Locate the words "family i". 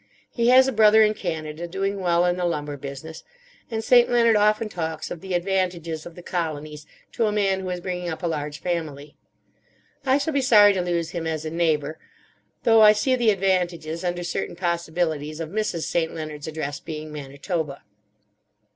8.61-10.17